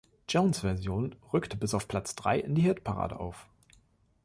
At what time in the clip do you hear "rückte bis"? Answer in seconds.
1.31-1.75